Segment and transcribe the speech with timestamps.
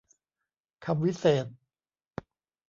[0.85, 1.53] คำวิเศษณ์